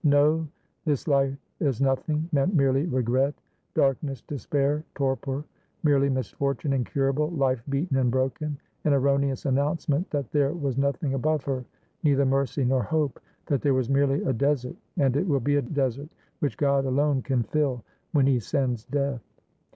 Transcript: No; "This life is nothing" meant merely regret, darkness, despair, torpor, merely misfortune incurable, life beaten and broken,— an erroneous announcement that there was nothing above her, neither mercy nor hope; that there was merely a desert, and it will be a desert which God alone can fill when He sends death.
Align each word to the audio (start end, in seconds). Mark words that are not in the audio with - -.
No; 0.03 0.47
"This 0.83 1.07
life 1.07 1.37
is 1.59 1.79
nothing" 1.79 2.27
meant 2.31 2.55
merely 2.55 2.87
regret, 2.87 3.35
darkness, 3.75 4.23
despair, 4.23 4.83
torpor, 4.95 5.43
merely 5.83 6.09
misfortune 6.09 6.73
incurable, 6.73 7.29
life 7.29 7.61
beaten 7.69 7.97
and 7.97 8.09
broken,— 8.09 8.57
an 8.83 8.93
erroneous 8.95 9.45
announcement 9.45 10.09
that 10.09 10.31
there 10.31 10.53
was 10.53 10.75
nothing 10.75 11.13
above 11.13 11.43
her, 11.43 11.65
neither 12.01 12.25
mercy 12.25 12.65
nor 12.65 12.81
hope; 12.81 13.19
that 13.45 13.61
there 13.61 13.75
was 13.75 13.91
merely 13.91 14.23
a 14.23 14.33
desert, 14.33 14.75
and 14.97 15.15
it 15.15 15.27
will 15.27 15.39
be 15.39 15.57
a 15.57 15.61
desert 15.61 16.09
which 16.39 16.57
God 16.57 16.85
alone 16.85 17.21
can 17.21 17.43
fill 17.43 17.83
when 18.11 18.25
He 18.25 18.39
sends 18.39 18.85
death. 18.85 19.21